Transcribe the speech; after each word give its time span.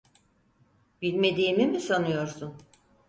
Bilmediğimi 1.01 1.67
mi 1.67 1.79
sanıyorsun? 1.81 2.55